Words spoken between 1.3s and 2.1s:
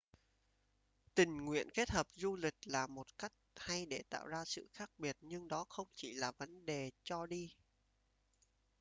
nguyện kết hợp